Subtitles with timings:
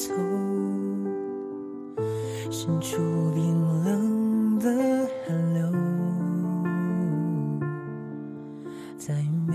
[0.00, 0.14] 走
[2.50, 2.96] 渗出
[3.34, 4.66] 冰冷的
[5.26, 5.62] 寒流
[8.96, 9.14] 再
[9.46, 9.54] 没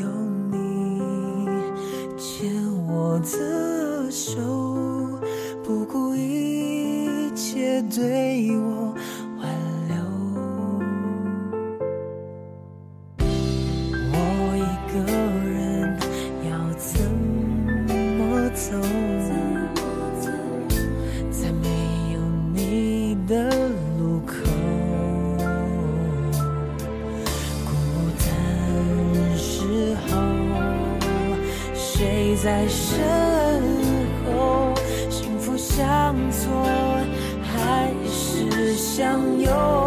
[0.00, 0.06] 有
[0.52, 1.48] 你
[2.18, 2.52] 牵
[2.86, 4.38] 我的手
[5.64, 8.94] 不顾一切对我
[32.42, 33.02] 在身
[34.26, 34.74] 后
[35.08, 36.50] 幸福向左
[37.42, 39.85] 还是向右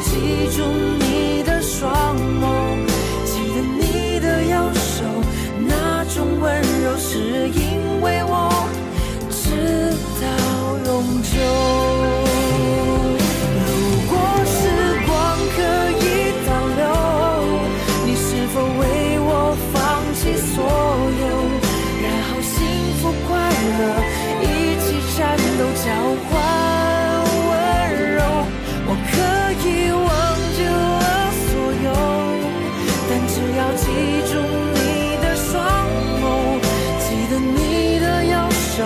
[0.00, 0.64] 记住
[0.98, 2.77] 你的双眸。
[29.48, 31.88] 可以忘记了所有
[33.08, 33.86] 但只要记
[34.28, 34.32] 住
[34.74, 35.48] 你的双
[36.20, 36.22] 眸
[37.00, 38.36] 记得你的右
[38.76, 38.84] 手